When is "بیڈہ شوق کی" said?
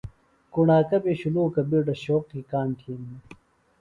1.69-2.39